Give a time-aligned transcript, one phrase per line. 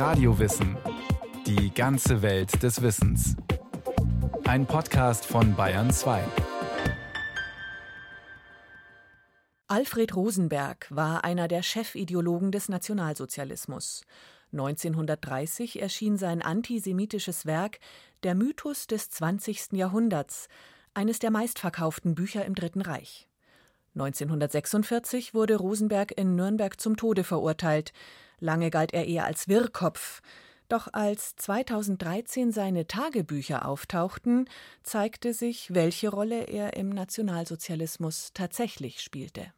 [0.00, 0.78] Radiowissen.
[1.46, 3.36] Die ganze Welt des Wissens.
[4.44, 6.24] Ein Podcast von Bayern 2.
[9.68, 14.06] Alfred Rosenberg war einer der Chefideologen des Nationalsozialismus.
[14.52, 17.78] 1930 erschien sein antisemitisches Werk
[18.22, 19.72] Der Mythos des 20.
[19.72, 20.48] Jahrhunderts,
[20.94, 23.28] eines der meistverkauften Bücher im Dritten Reich.
[23.96, 27.92] 1946 wurde Rosenberg in Nürnberg zum Tode verurteilt.
[28.40, 30.22] Lange galt er eher als Wirrkopf.
[30.68, 34.48] Doch als 2013 seine Tagebücher auftauchten,
[34.82, 39.52] zeigte sich, welche Rolle er im Nationalsozialismus tatsächlich spielte.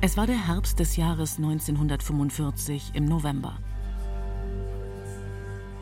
[0.00, 3.58] Es war der Herbst des Jahres 1945 im November.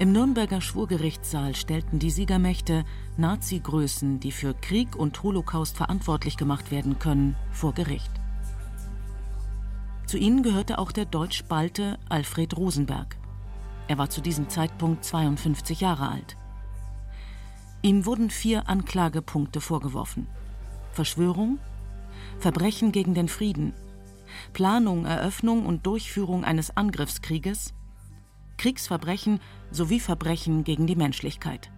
[0.02, 2.84] Im Nürnberger Schwurgerichtssaal stellten die Siegermächte
[3.19, 8.11] Nazi-Größen, die für Krieg und Holocaust verantwortlich gemacht werden können, vor Gericht.
[10.09, 13.17] Zu ihnen gehörte auch der Deutsch-Balte Alfred Rosenberg.
[13.86, 16.37] Er war zu diesem Zeitpunkt 52 Jahre alt.
[17.83, 20.27] Ihm wurden vier Anklagepunkte vorgeworfen:
[20.91, 21.61] Verschwörung,
[22.41, 23.72] Verbrechen gegen den Frieden,
[24.53, 27.72] Planung, Eröffnung und Durchführung eines Angriffskrieges,
[28.56, 31.70] Kriegsverbrechen sowie Verbrechen gegen die Menschlichkeit.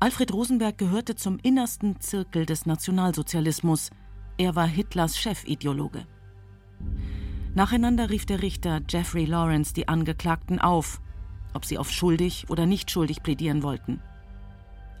[0.00, 3.90] Alfred Rosenberg gehörte zum innersten Zirkel des Nationalsozialismus.
[4.36, 6.06] Er war Hitlers Chefideologe.
[7.54, 11.00] Nacheinander rief der Richter Jeffrey Lawrence die Angeklagten auf,
[11.54, 14.00] ob sie auf schuldig oder nicht schuldig plädieren wollten.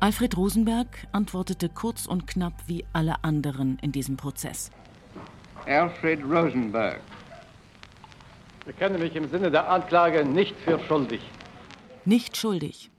[0.00, 4.70] Alfred Rosenberg antwortete kurz und knapp wie alle anderen in diesem Prozess.
[5.66, 7.00] Alfred Rosenberg.
[8.62, 11.20] Ich bekenne mich im Sinne der Anklage nicht für schuldig.
[12.04, 12.92] Nicht schuldig.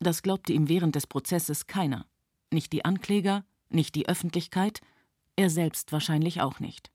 [0.00, 2.06] Das glaubte ihm während des Prozesses keiner.
[2.52, 4.80] Nicht die Ankläger, nicht die Öffentlichkeit,
[5.36, 6.90] er selbst wahrscheinlich auch nicht.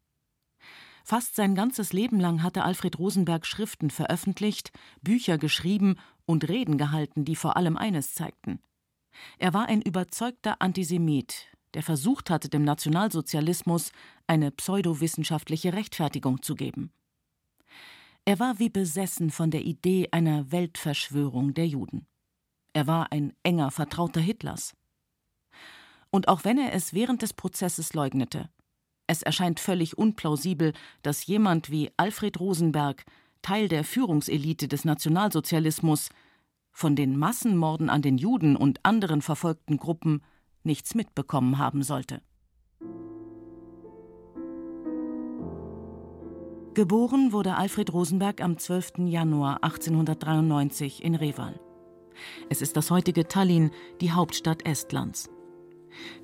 [1.06, 5.96] Fast sein ganzes Leben lang hatte Alfred Rosenberg Schriften veröffentlicht, Bücher geschrieben
[6.26, 8.60] und Reden gehalten, die vor allem eines zeigten.
[9.38, 13.94] Er war ein überzeugter Antisemit, der versucht hatte, dem Nationalsozialismus
[14.28, 16.92] eine pseudowissenschaftliche Rechtfertigung zu geben.
[18.26, 22.06] Er war wie besessen von der Idee einer Weltverschwörung der Juden.
[22.74, 24.76] Er war ein enger Vertrauter Hitlers.
[26.12, 28.50] Und auch wenn er es während des Prozesses leugnete,
[29.08, 33.04] es erscheint völlig unplausibel, dass jemand wie Alfred Rosenberg,
[33.42, 36.10] Teil der Führungselite des Nationalsozialismus,
[36.72, 40.24] von den Massenmorden an den Juden und anderen verfolgten Gruppen
[40.64, 42.22] nichts mitbekommen haben sollte.
[46.74, 49.00] Geboren wurde Alfred Rosenberg am 12.
[49.06, 51.60] Januar 1893 in Reval.
[52.50, 55.30] Es ist das heutige Tallinn, die Hauptstadt Estlands.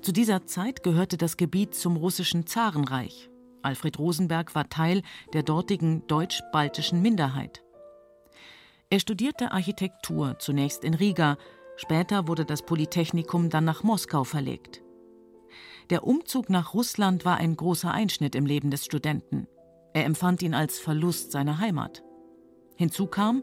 [0.00, 3.28] Zu dieser Zeit gehörte das Gebiet zum russischen Zarenreich.
[3.62, 5.02] Alfred Rosenberg war Teil
[5.34, 7.62] der dortigen deutsch-baltischen Minderheit.
[8.88, 11.36] Er studierte Architektur zunächst in Riga,
[11.80, 14.82] Später wurde das Polytechnikum dann nach Moskau verlegt.
[15.90, 19.46] Der Umzug nach Russland war ein großer Einschnitt im Leben des Studenten.
[19.98, 22.04] Er empfand ihn als Verlust seiner Heimat.
[22.76, 23.42] Hinzu kam,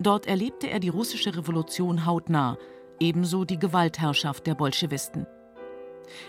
[0.00, 2.58] dort erlebte er die russische Revolution hautnah,
[2.98, 5.24] ebenso die Gewaltherrschaft der Bolschewisten.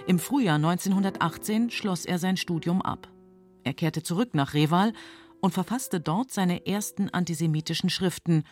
[0.06, 3.12] Im Frühjahr 1918 schloss er sein Studium ab.
[3.64, 4.94] Er kehrte zurück nach Reval
[5.42, 8.44] und verfasste dort seine ersten antisemitischen Schriften,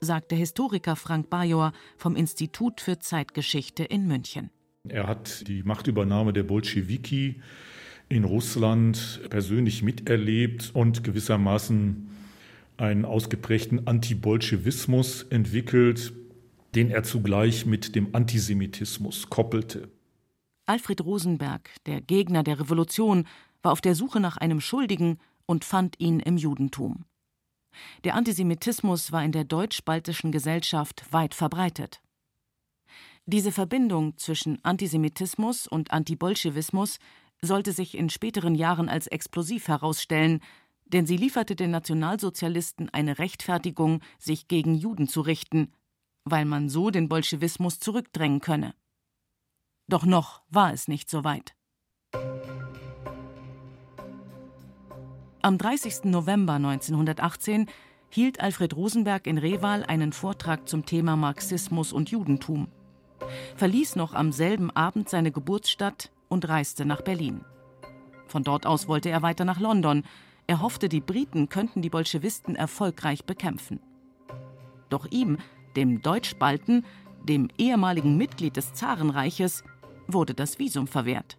[0.00, 4.50] sagt der Historiker Frank Bajor vom Institut für Zeitgeschichte in München.
[4.88, 7.40] Er hat die Machtübernahme der Bolschewiki
[8.08, 12.08] in Russland persönlich miterlebt und gewissermaßen
[12.76, 16.12] einen ausgeprägten Antibolschewismus entwickelt,
[16.74, 19.88] den er zugleich mit dem Antisemitismus koppelte.
[20.66, 23.26] Alfred Rosenberg, der Gegner der Revolution,
[23.62, 27.04] war auf der Suche nach einem Schuldigen und fand ihn im Judentum.
[28.04, 32.00] Der Antisemitismus war in der deutsch-baltischen Gesellschaft weit verbreitet.
[33.26, 36.98] Diese Verbindung zwischen Antisemitismus und Antibolschewismus
[37.42, 40.40] sollte sich in späteren Jahren als explosiv herausstellen,
[40.86, 45.72] denn sie lieferte den Nationalsozialisten eine Rechtfertigung, sich gegen Juden zu richten,
[46.24, 48.74] weil man so den Bolschewismus zurückdrängen könne.
[49.88, 51.54] Doch noch war es nicht so weit.
[55.42, 56.04] Am 30.
[56.04, 57.66] November 1918
[58.10, 62.68] hielt Alfred Rosenberg in Reval einen Vortrag zum Thema Marxismus und Judentum,
[63.56, 67.44] verließ noch am selben Abend seine Geburtsstadt und reiste nach Berlin.
[68.26, 70.02] Von dort aus wollte er weiter nach London.
[70.46, 73.80] Er hoffte, die Briten könnten die Bolschewisten erfolgreich bekämpfen.
[74.88, 75.38] Doch ihm,
[75.76, 76.84] dem Deutschbalten,
[77.24, 79.64] dem ehemaligen Mitglied des Zarenreiches,
[80.06, 81.38] wurde das Visum verwehrt.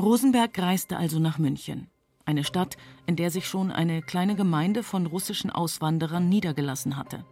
[0.00, 1.88] Rosenberg reiste also nach München,
[2.24, 2.76] eine Stadt,
[3.06, 7.24] in der sich schon eine kleine Gemeinde von russischen Auswanderern niedergelassen hatte.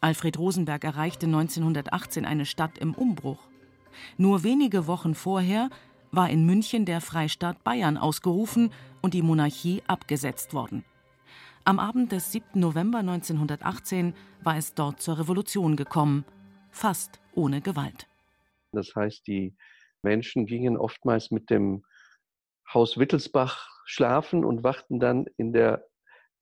[0.00, 3.49] Alfred Rosenberg erreichte 1918 eine Stadt im Umbruch.
[4.16, 5.70] Nur wenige Wochen vorher
[6.12, 10.84] war in München der Freistaat Bayern ausgerufen und die Monarchie abgesetzt worden.
[11.64, 12.58] Am Abend des 7.
[12.58, 16.24] November 1918 war es dort zur Revolution gekommen,
[16.70, 18.08] fast ohne Gewalt.
[18.72, 19.54] Das heißt, die
[20.02, 21.84] Menschen gingen oftmals mit dem
[22.72, 25.84] Haus Wittelsbach schlafen und wachten dann in der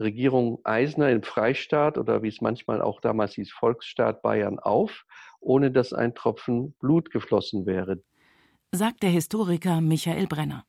[0.01, 5.05] Regierung Eisner im Freistaat oder wie es manchmal auch damals hieß, Volksstaat Bayern auf,
[5.41, 8.03] ohne dass ein Tropfen Blut geflossen wäre.
[8.73, 10.65] Sagt der Historiker Michael Brenner.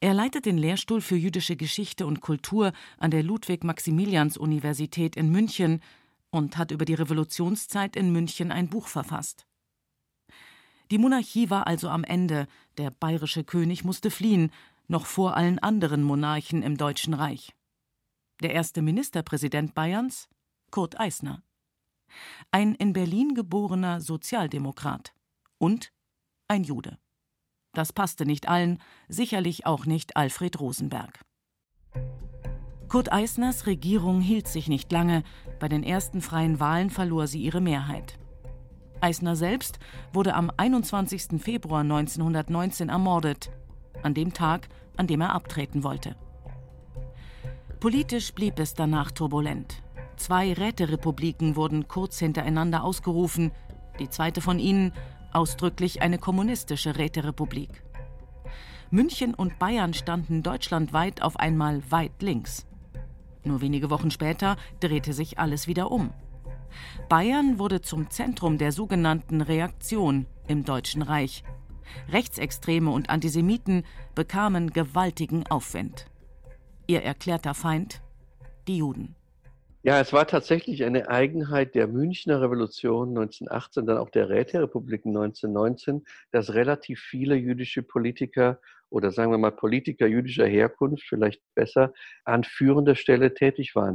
[0.00, 5.80] Er leitet den Lehrstuhl für jüdische Geschichte und Kultur an der Ludwig-Maximilians-Universität in München
[6.30, 9.46] und hat über die Revolutionszeit in München ein Buch verfasst.
[10.90, 12.46] Die Monarchie war also am Ende,
[12.78, 14.52] der bayerische König musste fliehen,
[14.86, 17.54] noch vor allen anderen Monarchen im Deutschen Reich.
[18.42, 20.28] Der erste Ministerpräsident Bayerns
[20.70, 21.42] Kurt Eisner.
[22.50, 25.12] Ein in Berlin geborener Sozialdemokrat
[25.58, 25.92] und
[26.48, 26.98] ein Jude.
[27.72, 31.20] Das passte nicht allen, sicherlich auch nicht Alfred Rosenberg.
[32.88, 35.24] Kurt Eisners Regierung hielt sich nicht lange,
[35.58, 38.18] bei den ersten freien Wahlen verlor sie ihre Mehrheit.
[39.00, 39.78] Eisner selbst
[40.12, 41.40] wurde am 21.
[41.42, 43.50] Februar 1919 ermordet,
[44.02, 46.16] an dem Tag, an dem er abtreten wollte.
[47.80, 49.82] Politisch blieb es danach turbulent.
[50.16, 53.52] Zwei Räterepubliken wurden kurz hintereinander ausgerufen,
[53.98, 54.92] die zweite von ihnen
[55.32, 57.82] ausdrücklich eine kommunistische Räterepublik.
[58.90, 62.66] München und Bayern standen deutschlandweit auf einmal weit links.
[63.44, 66.10] Nur wenige Wochen später drehte sich alles wieder um.
[67.08, 71.44] Bayern wurde zum Zentrum der sogenannten Reaktion im Deutschen Reich.
[72.08, 73.84] Rechtsextreme und Antisemiten
[74.14, 76.06] bekamen gewaltigen Aufwind.
[76.86, 78.02] Ihr erklärter Feind
[78.66, 79.14] die Juden.
[79.86, 86.04] Ja, es war tatsächlich eine Eigenheit der Münchner Revolution 1918, dann auch der Räterepubliken 1919,
[86.32, 88.60] dass relativ viele jüdische Politiker
[88.90, 91.92] oder sagen wir mal Politiker jüdischer Herkunft, vielleicht besser,
[92.24, 93.94] an führender Stelle tätig waren.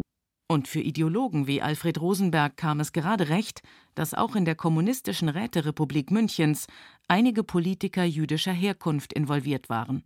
[0.49, 3.61] Und für Ideologen wie Alfred Rosenberg kam es gerade recht,
[3.93, 6.67] dass auch in der kommunistischen Räterepublik Münchens
[7.09, 10.05] einige Politiker jüdischer Herkunft involviert waren.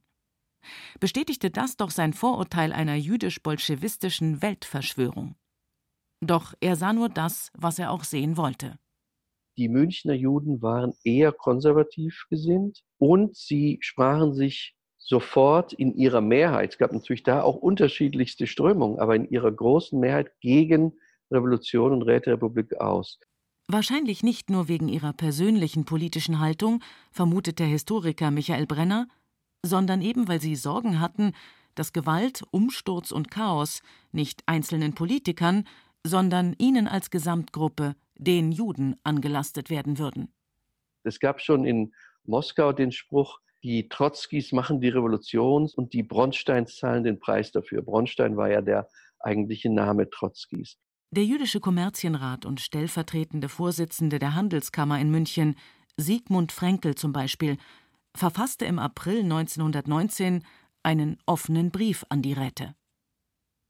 [1.00, 5.36] Bestätigte das doch sein Vorurteil einer jüdisch-bolschewistischen Weltverschwörung.
[6.22, 8.78] Doch er sah nur das, was er auch sehen wollte.
[9.58, 16.72] Die Münchner Juden waren eher konservativ gesinnt und sie sprachen sich sofort in ihrer Mehrheit,
[16.72, 20.94] es gab natürlich da auch unterschiedlichste Strömungen, aber in ihrer großen Mehrheit gegen
[21.32, 23.20] Revolution und Räterepublik aus.
[23.68, 29.08] Wahrscheinlich nicht nur wegen ihrer persönlichen politischen Haltung, vermutet der Historiker Michael Brenner,
[29.64, 31.34] sondern eben weil sie Sorgen hatten,
[31.76, 33.82] dass Gewalt, Umsturz und Chaos
[34.12, 35.68] nicht einzelnen Politikern,
[36.06, 40.34] sondern ihnen als Gesamtgruppe, den Juden, angelastet werden würden.
[41.04, 41.94] Es gab schon in
[42.24, 47.82] Moskau den Spruch, die Trotzkis machen die Revolution und die Bronsteins zahlen den Preis dafür.
[47.82, 48.88] Bronstein war ja der
[49.20, 50.78] eigentliche Name Trotzkis.
[51.10, 55.56] Der jüdische Kommerzienrat und stellvertretende Vorsitzende der Handelskammer in München,
[55.98, 57.58] Sigmund Fränkel zum Beispiel,
[58.16, 60.44] verfasste im April 1919
[60.84, 62.76] einen offenen Brief an die Räte.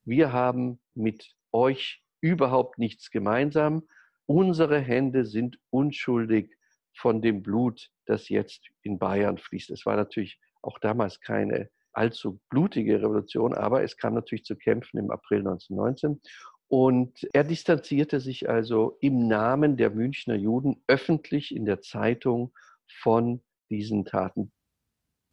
[0.04, 3.84] Wir haben mit euch überhaupt nichts gemeinsam.
[4.26, 6.58] Unsere Hände sind unschuldig
[6.98, 9.70] von dem Blut, das jetzt in Bayern fließt.
[9.70, 14.98] Es war natürlich auch damals keine allzu blutige Revolution, aber es kam natürlich zu Kämpfen
[14.98, 16.20] im April 1919.
[16.68, 22.54] Und er distanzierte sich also im Namen der Münchner Juden öffentlich in der Zeitung
[23.02, 24.52] von diesen Taten.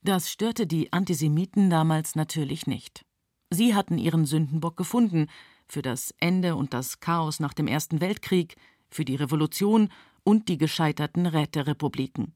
[0.02, 3.06] Das störte die Antisemiten damals natürlich nicht.
[3.48, 5.28] Sie hatten ihren Sündenbock gefunden,
[5.68, 8.56] für das Ende und das Chaos nach dem Ersten Weltkrieg,
[8.90, 9.88] für die Revolution
[10.24, 12.34] und die gescheiterten Räterepubliken.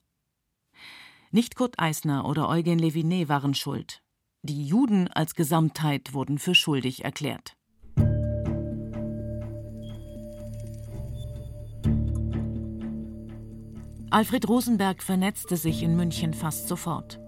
[1.30, 4.02] Nicht Kurt Eisner oder Eugen Levinet waren schuld.
[4.42, 7.56] Die Juden als Gesamtheit wurden für schuldig erklärt.
[14.10, 17.20] Alfred Rosenberg vernetzte sich in München fast sofort.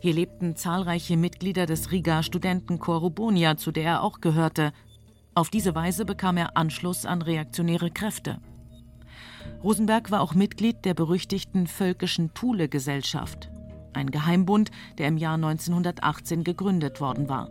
[0.00, 4.72] Hier lebten zahlreiche Mitglieder des Riga Studentenchor Rubonia, zu der er auch gehörte,
[5.36, 8.38] auf diese Weise bekam er Anschluss an reaktionäre Kräfte.
[9.62, 13.50] Rosenberg war auch Mitglied der berüchtigten Völkischen Thule-Gesellschaft,
[13.92, 17.50] ein Geheimbund, der im Jahr 1918 gegründet worden war.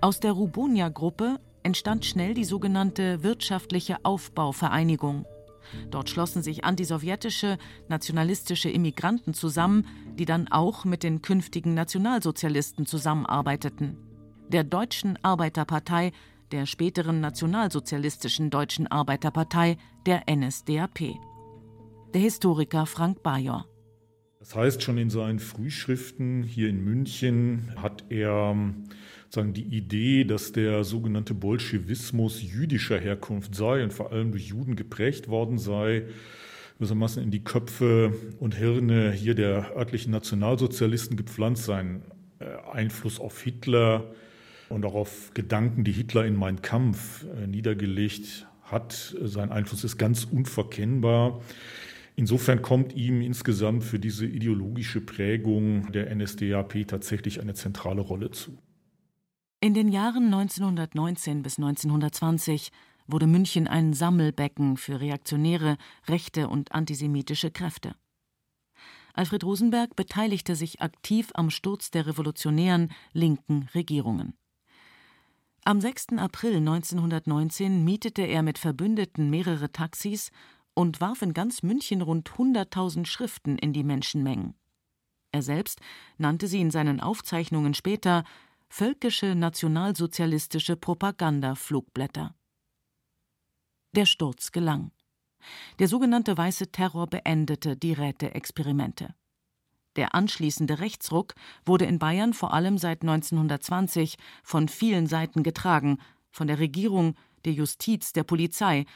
[0.00, 5.26] Aus der Rubonia-Gruppe entstand schnell die sogenannte Wirtschaftliche Aufbauvereinigung,
[5.90, 7.56] Dort schlossen sich antisowjetische,
[7.88, 9.86] nationalistische Immigranten zusammen,
[10.18, 14.11] die dann auch mit den künftigen Nationalsozialisten zusammenarbeiteten.
[14.52, 16.12] Der Deutschen Arbeiterpartei,
[16.50, 21.14] der späteren Nationalsozialistischen Deutschen Arbeiterpartei, der NSDAP.
[22.12, 23.64] Der Historiker Frank Bajor.
[24.40, 28.54] Das heißt, schon in seinen Frühschriften hier in München hat er
[29.30, 34.76] sagen, die Idee, dass der sogenannte Bolschewismus jüdischer Herkunft sei und vor allem durch Juden
[34.76, 36.08] geprägt worden sei,
[36.76, 42.02] gewissermaßen in die Köpfe und Hirne hier der örtlichen Nationalsozialisten gepflanzt, sein
[42.38, 44.12] äh, Einfluss auf Hitler
[44.72, 49.14] und auch auf Gedanken, die Hitler in Mein Kampf äh, niedergelegt hat.
[49.20, 51.40] Sein Einfluss ist ganz unverkennbar.
[52.16, 58.58] Insofern kommt ihm insgesamt für diese ideologische Prägung der NSDAP tatsächlich eine zentrale Rolle zu.
[59.60, 62.70] In den Jahren 1919 bis 1920
[63.06, 65.76] wurde München ein Sammelbecken für reaktionäre,
[66.08, 67.94] rechte und antisemitische Kräfte.
[69.14, 74.34] Alfred Rosenberg beteiligte sich aktiv am Sturz der revolutionären linken Regierungen.
[75.64, 76.18] Am 6.
[76.18, 80.32] April 1919 mietete er mit Verbündeten mehrere Taxis
[80.74, 84.54] und warf in ganz München rund 100.000 Schriften in die Menschenmengen.
[85.30, 85.80] Er selbst
[86.18, 88.24] nannte sie in seinen Aufzeichnungen später
[88.68, 92.34] völkische nationalsozialistische Propagandaflugblätter.
[93.94, 94.90] Der Sturz gelang.
[95.78, 99.14] Der sogenannte Weiße Terror beendete die Räteexperimente.
[99.96, 101.34] Der anschließende Rechtsruck
[101.64, 105.98] wurde in Bayern vor allem seit 1920 von vielen Seiten getragen,
[106.30, 108.86] von der Regierung, der Justiz, der Polizei.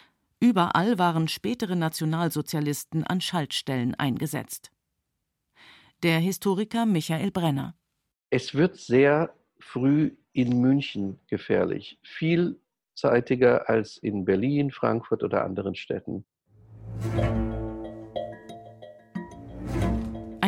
[0.41, 4.71] Überall waren spätere Nationalsozialisten an Schaltstellen eingesetzt.
[6.03, 7.75] Der Historiker Michael Brenner.
[8.31, 16.25] Es wird sehr früh in München gefährlich, vielseitiger als in Berlin, Frankfurt oder anderen Städten.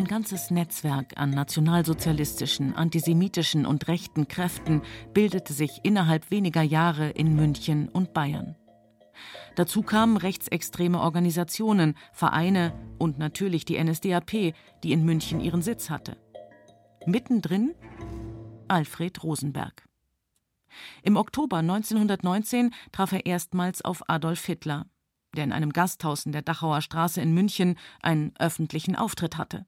[0.09, 4.83] Ganzes Netzwerk an nationalsozialistischen, antisemitischen und rechten Kräften
[5.15, 8.57] bildete sich innerhalb weniger Jahre in München und Bayern.
[9.55, 16.17] Dazu kamen rechtsextreme Organisationen, Vereine und natürlich die NSDAP, die in München ihren Sitz hatte.
[17.07, 17.75] Mittendrin
[18.69, 19.89] Alfred Rosenberg.
[21.03, 24.87] Im Oktober 1919 traf er erstmals auf Adolf Hitler,
[25.35, 29.67] der in einem Gasthaus in der Dachauer Straße in München einen öffentlichen Auftritt hatte.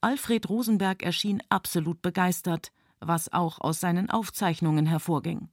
[0.00, 5.48] Alfred Rosenberg erschien absolut begeistert, was auch aus seinen Aufzeichnungen hervorging.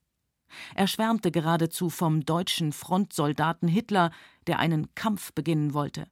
[0.75, 4.12] Er schwärmte geradezu vom deutschen Frontsoldaten Hitler,
[4.48, 6.07] der einen Kampf beginnen wollte.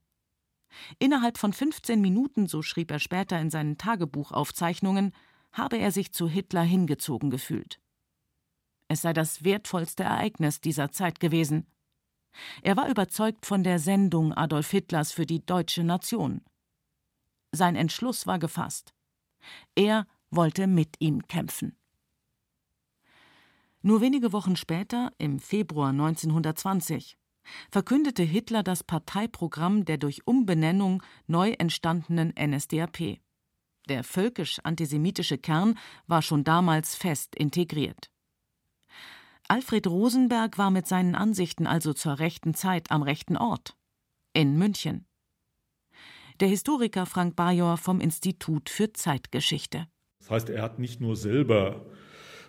[1.00, 5.14] Innerhalb von 15 Minuten, so schrieb er später in seinen Tagebuchaufzeichnungen,
[5.52, 7.80] habe er sich zu Hitler hingezogen gefühlt.
[8.88, 11.68] Es sei das wertvollste Ereignis dieser Zeit gewesen.
[12.64, 16.42] Er war überzeugt von der Sendung Adolf Hitlers für die deutsche Nation.
[17.56, 18.96] Sein Entschluss war gefasst.
[19.76, 21.78] Er wollte mit ihm kämpfen.
[23.84, 27.16] Nur wenige Wochen später, im Februar 1920,
[27.70, 33.20] verkündete Hitler das Parteiprogramm der durch Umbenennung neu entstandenen NSDAP.
[33.88, 38.10] Der völkisch-antisemitische Kern war schon damals fest integriert.
[39.48, 43.76] Alfred Rosenberg war mit seinen Ansichten also zur rechten Zeit am rechten Ort.
[44.34, 45.06] In München.
[46.40, 49.88] Der Historiker Frank Bajor vom Institut für Zeitgeschichte.
[50.20, 51.86] Das heißt, er hat nicht nur selber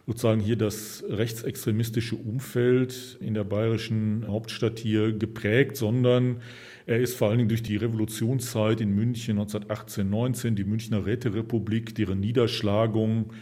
[0.07, 6.41] sozusagen hier das rechtsextremistische Umfeld in der bayerischen Hauptstadt hier geprägt, sondern
[6.87, 11.95] er ist vor allen Dingen durch die Revolutionszeit in München 1918, 19, die Münchner Räterepublik,
[11.95, 13.33] deren Niederschlagung,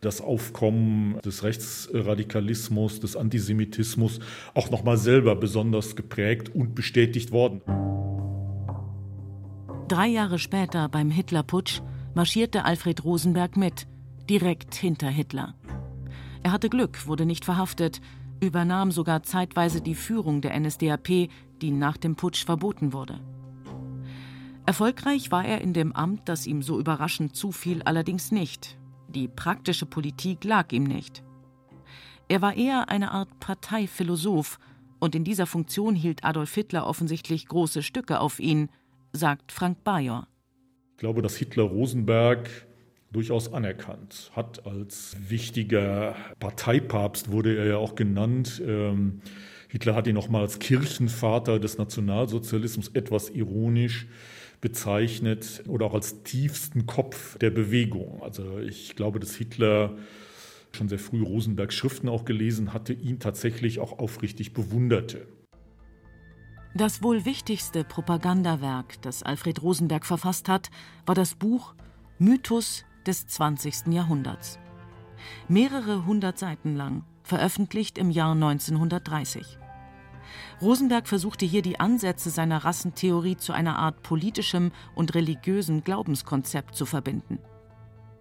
[0.00, 4.20] das Aufkommen des Rechtsradikalismus, des Antisemitismus
[4.54, 7.60] auch nochmal selber besonders geprägt und bestätigt worden.
[9.90, 11.82] Drei Jahre später beim Hitlerputsch
[12.14, 13.88] marschierte Alfred Rosenberg mit,
[14.28, 15.56] direkt hinter Hitler.
[16.44, 18.00] Er hatte Glück, wurde nicht verhaftet,
[18.38, 21.28] übernahm sogar zeitweise die Führung der NSDAP,
[21.60, 23.18] die nach dem Putsch verboten wurde.
[24.64, 28.78] Erfolgreich war er in dem Amt, das ihm so überraschend zufiel, allerdings nicht.
[29.08, 31.24] Die praktische Politik lag ihm nicht.
[32.28, 34.60] Er war eher eine Art Parteiphilosoph,
[35.00, 38.68] und in dieser Funktion hielt Adolf Hitler offensichtlich große Stücke auf ihn,
[39.12, 40.26] sagt Frank Bajor.
[40.92, 42.48] Ich glaube, dass Hitler Rosenberg
[43.12, 44.66] durchaus anerkannt hat.
[44.66, 48.62] Als wichtiger Parteipapst wurde er ja auch genannt.
[48.64, 49.22] Ähm,
[49.68, 54.08] Hitler hat ihn nochmal als Kirchenvater des Nationalsozialismus etwas ironisch
[54.60, 58.22] bezeichnet oder auch als tiefsten Kopf der Bewegung.
[58.22, 59.96] Also ich glaube, dass Hitler
[60.72, 65.26] schon sehr früh Rosenbergs Schriften auch gelesen hatte, ihn tatsächlich auch aufrichtig bewunderte.
[66.74, 70.70] Das wohl wichtigste Propagandawerk, das Alfred Rosenberg verfasst hat,
[71.04, 71.74] war das Buch
[72.18, 73.88] Mythos des 20.
[73.88, 74.60] Jahrhunderts.
[75.48, 79.58] Mehrere hundert Seiten lang, veröffentlicht im Jahr 1930.
[80.62, 86.86] Rosenberg versuchte hier die Ansätze seiner Rassentheorie zu einer Art politischem und religiösen Glaubenskonzept zu
[86.86, 87.40] verbinden.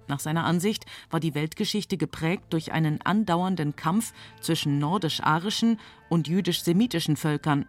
[0.07, 5.79] Nach seiner Ansicht war die Weltgeschichte geprägt durch einen andauernden Kampf zwischen nordisch-arischen
[6.09, 7.67] und jüdisch-semitischen Völkern,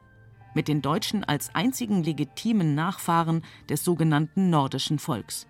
[0.55, 5.47] mit den Deutschen als einzigen legitimen Nachfahren des sogenannten nordischen Volks.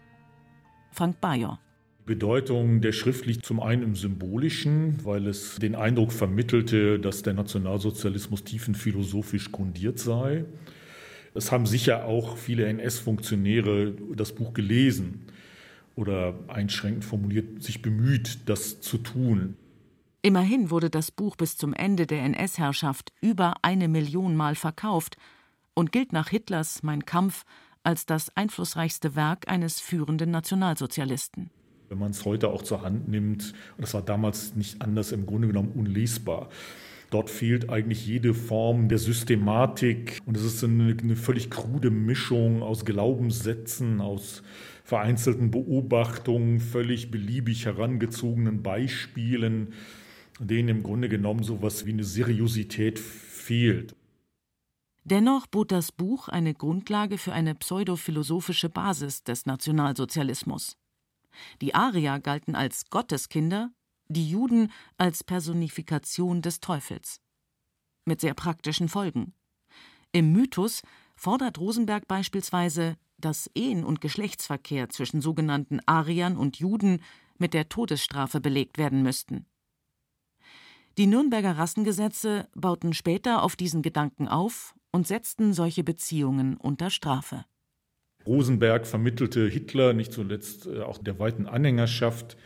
[0.93, 1.59] Frank Bayor
[2.07, 7.35] Bedeutung der Schrift liegt zum einen im Symbolischen, weil es den Eindruck vermittelte, dass der
[7.35, 10.45] Nationalsozialismus tiefenphilosophisch grundiert sei.
[11.35, 15.27] Es haben sicher auch viele NS-Funktionäre das Buch gelesen
[15.95, 19.55] oder einschränkend formuliert sich bemüht, das zu tun.
[20.23, 25.17] Immerhin wurde das Buch bis zum Ende der NS-Herrschaft über eine Million Mal verkauft
[25.73, 27.47] und gilt nach Hitlers Mein Kampf
[27.85, 31.49] als das einflussreichste Werk eines führenden Nationalsozialisten.
[31.89, 35.25] Wenn man es heute auch zur Hand nimmt, und das war damals nicht anders, im
[35.25, 36.51] Grunde genommen unlesbar.
[37.09, 42.63] Dort fehlt eigentlich jede Form der Systematik und es ist eine, eine, völlig krude Mischung
[42.63, 44.43] aus Glaubenssätzen, aus
[44.85, 49.73] vereinzelten Beobachtungen, völlig beliebig herangezogenen Beispielen,
[50.41, 53.95] denen im Grunde genommen so etwas wie eine Seriosität fehlt.
[55.05, 60.77] Dennoch bot das Buch eine Grundlage für eine pseudophilosophische Basis des Nationalsozialismus.
[61.61, 63.71] Die Arier galten als Gotteskinder,
[64.09, 67.21] die Juden als Personifikation des Teufels.
[68.05, 69.35] Mit sehr praktischen Folgen.
[70.13, 70.83] Im Mythos
[71.17, 77.03] fordert Rosenberg beispielsweise, dass Ehen und Geschlechtsverkehr zwischen sogenannten Ariern und Juden
[77.39, 79.47] mit der Todesstrafe belegt werden müssten.
[80.99, 87.45] Die Nürnberger Rassengesetze bauten später auf diesen Gedanken auf und setzten solche Beziehungen unter Strafe.
[88.27, 92.37] Rosenberg vermittelte Hitler, nicht zuletzt äh, auch der weiten Anhängerschaft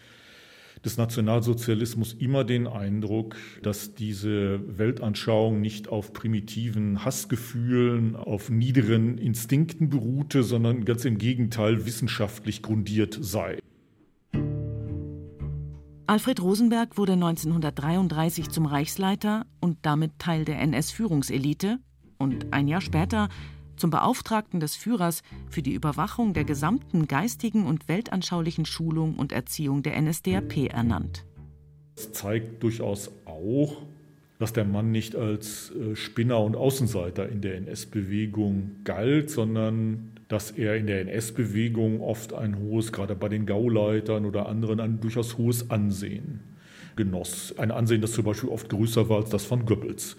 [0.85, 9.89] des Nationalsozialismus immer den Eindruck, dass diese Weltanschauung nicht auf primitiven Hassgefühlen, auf niederen Instinkten
[9.89, 13.59] beruhte, sondern ganz im Gegenteil wissenschaftlich grundiert sei.
[16.07, 21.79] Alfred Rosenberg wurde 1933 zum Reichsleiter und damit Teil der NS-Führungselite
[22.19, 23.31] und ein Jahr später
[23.77, 29.83] zum Beauftragten des Führers für die Überwachung der gesamten geistigen und weltanschaulichen Schulung und Erziehung
[29.83, 31.25] der NSDAP ernannt.
[31.97, 33.79] Das zeigt durchaus auch,
[34.39, 40.51] dass der Mann nicht als äh, Spinner und Außenseiter in der NS-Bewegung galt, sondern dass
[40.51, 45.39] er in der NS-Bewegung oft ein hohes, gerade bei den Gauleitern oder anderen, ein durchaus
[45.39, 46.41] hohes Ansehen
[46.97, 47.55] genoss.
[47.59, 50.17] Ein Ansehen, das zum Beispiel oft größer war als das von Goebbels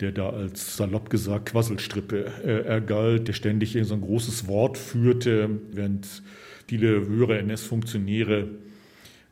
[0.00, 5.48] der da als salopp gesagt Quasselstrippe äh, ergalt, der ständig so ein großes Wort führte,
[5.72, 6.22] während
[6.66, 8.48] viele höhere NS-Funktionäre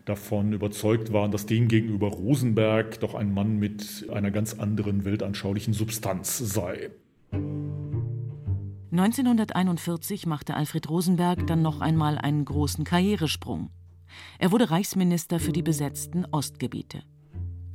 [0.04, 6.38] davon überzeugt waren, dass demgegenüber Rosenberg doch ein Mann mit einer ganz anderen weltanschaulichen Substanz
[6.38, 6.90] sei.
[8.92, 13.70] 1941 machte Alfred Rosenberg dann noch einmal einen großen Karrieresprung.
[14.38, 17.02] Er wurde Reichsminister für die besetzten Ostgebiete.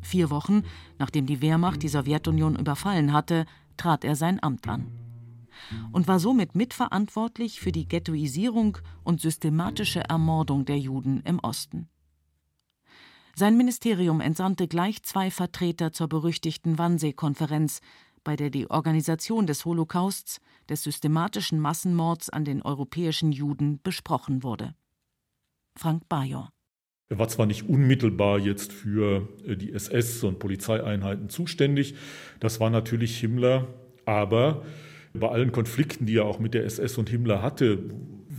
[0.01, 0.63] Vier Wochen
[0.97, 4.87] nachdem die Wehrmacht die Sowjetunion überfallen hatte, trat er sein Amt an
[5.91, 11.89] und war somit mitverantwortlich für die Ghettoisierung und systematische Ermordung der Juden im Osten.
[13.39, 17.79] Sein Ministerium entsandte gleich zwei Vertreter zur berüchtigten Wannsee-Konferenz,
[18.25, 24.75] bei der die Organisation des Holocausts, des systematischen Massenmords an den europäischen Juden, besprochen wurde.
[25.77, 26.49] Frank Bajor
[27.07, 31.95] er war zwar nicht unmittelbar jetzt für äh, die SS und Polizeieinheiten zuständig,
[32.41, 33.69] das war natürlich Himmler,
[34.03, 34.65] aber
[35.13, 37.79] bei allen Konflikten, die er auch mit der SS und Himmler hatte,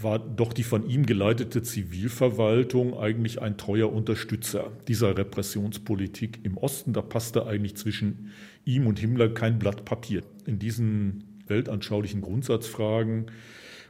[0.03, 6.93] war doch die von ihm geleitete Zivilverwaltung eigentlich ein treuer Unterstützer dieser Repressionspolitik im Osten.
[6.93, 8.33] Da passte eigentlich zwischen
[8.65, 10.23] ihm und Himmler kein Blatt Papier.
[10.47, 13.27] In diesen weltanschaulichen Grundsatzfragen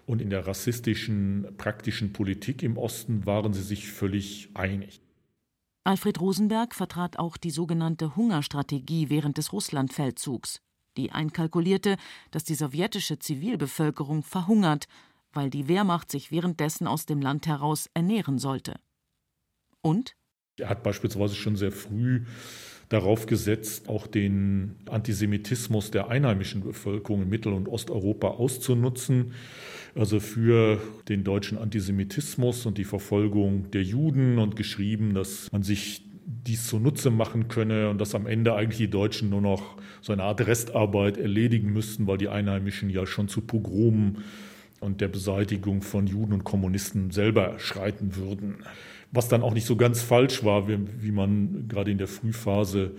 [0.06, 5.00] und in der rassistischen praktischen Politik im Osten waren sie sich völlig einig.
[5.84, 10.60] Alfred Rosenberg vertrat auch die sogenannte Hungerstrategie während des Russlandfeldzugs,
[10.96, 11.96] die einkalkulierte,
[12.30, 14.86] dass die sowjetische Zivilbevölkerung verhungert,
[15.32, 18.80] weil die Wehrmacht sich währenddessen aus dem Land heraus ernähren sollte.
[19.82, 20.16] Und?
[20.58, 22.24] Er hat beispielsweise schon sehr früh
[22.88, 29.32] darauf gesetzt, auch den Antisemitismus der einheimischen Bevölkerung in Mittel- und Osteuropa auszunutzen
[29.94, 36.04] also für den deutschen Antisemitismus und die Verfolgung der Juden und geschrieben, dass man sich
[36.24, 40.22] dies zunutze machen könne und dass am Ende eigentlich die Deutschen nur noch so eine
[40.22, 44.18] Art Restarbeit erledigen müssten, weil die Einheimischen ja schon zu Pogromen
[44.80, 48.64] und der Beseitigung von Juden und Kommunisten selber schreiten würden.
[49.12, 52.92] Was dann auch nicht so ganz falsch war, wie, man gerade in der Frühphase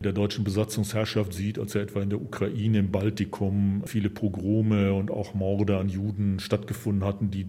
[0.00, 5.10] der deutschen Besatzungsherrschaft sieht, als ja etwa in der Ukraine, im Baltikum viele Pogrome und
[5.10, 7.46] auch Morde an Juden stattgefunden hatten, die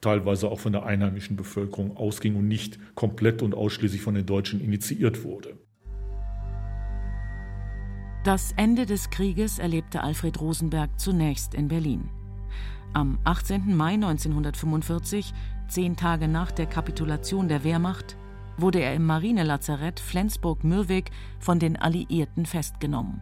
[0.00, 4.60] teilweise auch von der einheimischen Bevölkerung ausging und nicht komplett und ausschließlich von den Deutschen
[4.60, 5.58] initiiert wurde.
[8.24, 12.10] Das Ende des Krieges erlebte Alfred Rosenberg zunächst in Berlin.
[12.92, 13.76] Am 18.
[13.76, 15.32] Mai 1945,
[15.68, 18.16] zehn Tage nach der Kapitulation der Wehrmacht,
[18.56, 23.20] wurde er im Marinelazarett Flensburg-Mürwik von den Alliierten festgenommen.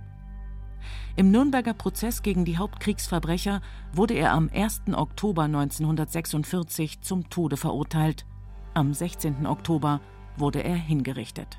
[1.17, 3.61] Im Nürnberger Prozess gegen die Hauptkriegsverbrecher
[3.93, 4.83] wurde er am 1.
[4.95, 8.25] Oktober 1946 zum Tode verurteilt.
[8.73, 9.47] Am 16.
[9.47, 10.01] Oktober
[10.39, 11.59] wurde er hingerichtet.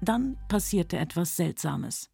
[0.00, 2.10] Dann passierte etwas Seltsames.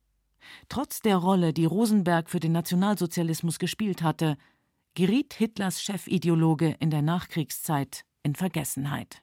[0.68, 4.36] Trotz der Rolle, die Rosenberg für den Nationalsozialismus gespielt hatte,
[4.94, 9.22] geriet Hitlers Chefideologe in der Nachkriegszeit in Vergessenheit.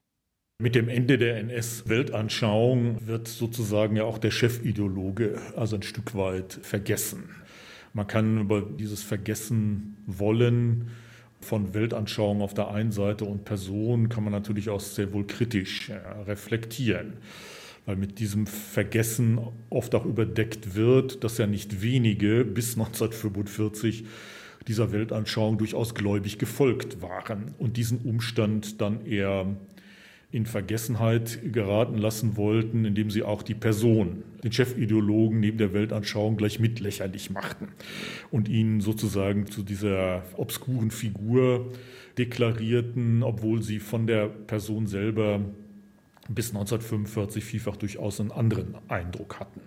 [0.60, 6.54] Mit dem Ende der NS-Weltanschauung wird sozusagen ja auch der Chefideologe also ein Stück weit
[6.62, 7.30] vergessen.
[7.94, 10.92] Man kann über dieses Vergessen wollen
[11.42, 15.92] von Weltanschauung auf der einen Seite und Person kann man natürlich auch sehr wohl kritisch
[16.26, 17.18] reflektieren,
[17.86, 24.06] weil mit diesem Vergessen oft auch überdeckt wird, dass ja nicht wenige bis 1945
[24.67, 29.48] dieser Weltanschauung durchaus gläubig gefolgt waren und diesen Umstand dann eher
[30.32, 36.38] in Vergessenheit geraten lassen wollten, indem sie auch die Person, den Chefideologen neben der Weltanschauung
[36.38, 37.67] gleich mitlächerlich machten
[38.32, 41.72] und ihn sozusagen zu dieser obskuren Figur
[42.17, 45.41] deklarierten, obwohl sie von der Person selber
[46.30, 49.62] bis 1945 vielfach durchaus einen anderen Eindruck hatten.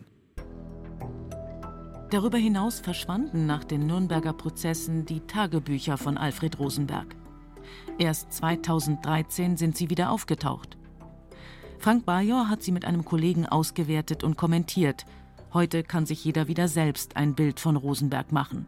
[2.11, 7.16] Darüber hinaus verschwanden nach den Nürnberger Prozessen die Tagebücher von Alfred Rosenberg.
[7.99, 10.79] Erst 2013 sind sie wieder aufgetaucht.
[11.79, 15.05] Frank Bajor hat sie mit einem Kollegen ausgewertet und kommentiert.
[15.53, 18.66] Heute kann sich jeder wieder selbst ein Bild von Rosenberg machen.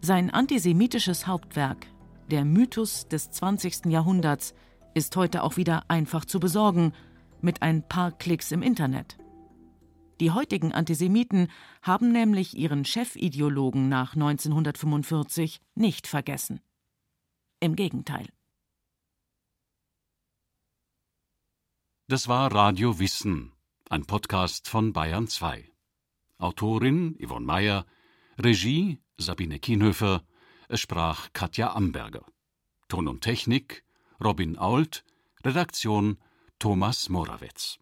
[0.00, 1.86] Sein antisemitisches Hauptwerk,
[2.30, 3.86] der Mythos des 20.
[3.86, 4.54] Jahrhunderts,
[4.94, 6.92] ist heute auch wieder einfach zu besorgen,
[7.40, 9.18] mit ein paar Klicks im Internet.
[10.20, 11.48] Die heutigen Antisemiten
[11.82, 16.60] haben nämlich ihren Chefideologen nach 1945 nicht vergessen.
[17.60, 18.28] Im Gegenteil.
[22.06, 23.52] Das war Radio Wissen,
[23.88, 25.68] ein Podcast von Bayern 2.
[26.38, 27.86] Autorin Yvonne Meyer,
[28.38, 30.22] Regie Sabine Kienhöfer,
[30.68, 32.24] es sprach Katja Amberger.
[32.88, 33.84] Ton und Technik
[34.22, 35.04] Robin Ault,
[35.44, 36.18] Redaktion
[36.58, 37.78] Thomas Morawetz.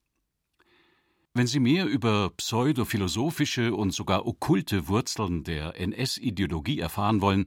[1.35, 7.45] Wenn Sie mehr über pseudophilosophische und sogar okkulte Wurzeln der NS-Ideologie erfahren wollen,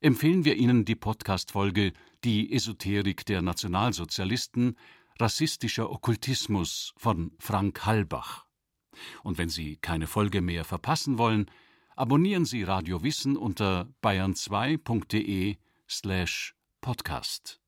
[0.00, 1.92] empfehlen wir Ihnen die Podcast-Folge
[2.24, 4.76] Die Esoterik der Nationalsozialisten
[5.18, 8.44] Rassistischer Okkultismus von Frank Hallbach.
[9.22, 11.46] Und wenn Sie keine Folge mehr verpassen wollen,
[11.96, 15.56] abonnieren Sie Radio Wissen unter bayern2.de
[15.88, 17.60] slash podcast.